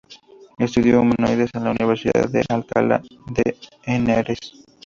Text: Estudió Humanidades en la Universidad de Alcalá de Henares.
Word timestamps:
Estudió 0.57 0.99
Humanidades 0.99 1.51
en 1.53 1.63
la 1.63 1.69
Universidad 1.69 2.27
de 2.27 2.43
Alcalá 2.49 3.03
de 3.35 3.55
Henares. 3.83 4.39